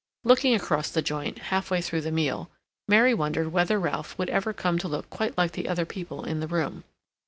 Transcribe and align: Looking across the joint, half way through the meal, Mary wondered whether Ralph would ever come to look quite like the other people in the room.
Looking 0.23 0.55
across 0.55 0.89
the 0.89 1.03
joint, 1.03 1.37
half 1.53 1.69
way 1.69 1.79
through 1.79 2.01
the 2.01 2.11
meal, 2.11 2.49
Mary 2.87 3.13
wondered 3.13 3.51
whether 3.51 3.79
Ralph 3.79 4.17
would 4.17 4.31
ever 4.31 4.51
come 4.51 4.79
to 4.79 4.87
look 4.87 5.11
quite 5.11 5.37
like 5.37 5.51
the 5.51 5.67
other 5.67 5.85
people 5.85 6.25
in 6.25 6.39
the 6.39 6.47
room. 6.47 6.83